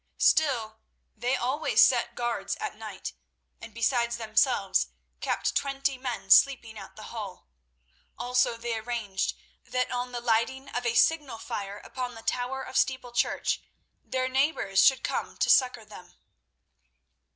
Still, 0.17 0.79
they 1.15 1.35
always 1.35 1.79
set 1.79 2.15
guards 2.15 2.55
at 2.55 2.75
night, 2.75 3.13
and, 3.61 3.71
besides 3.71 4.17
themselves, 4.17 4.87
kept 5.19 5.53
twenty 5.55 5.95
men 5.95 6.31
sleeping 6.31 6.75
at 6.75 6.95
the 6.95 7.13
Hall. 7.13 7.47
Also 8.17 8.57
they 8.57 8.75
arranged 8.75 9.35
that 9.63 9.91
on 9.91 10.11
the 10.11 10.19
lighting 10.19 10.67
of 10.69 10.87
a 10.87 10.95
signal 10.95 11.37
fire 11.37 11.77
upon 11.77 12.15
the 12.15 12.23
tower 12.23 12.63
of 12.63 12.77
Steeple 12.77 13.11
Church 13.11 13.61
their 14.03 14.27
neighbours 14.27 14.83
should 14.83 15.03
come 15.03 15.37
to 15.37 15.51
succour 15.51 15.85
them. 15.85 16.15